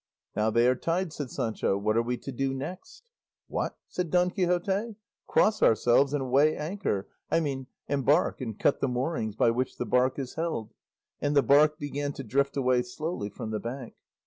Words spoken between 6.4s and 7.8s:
anchor; I mean,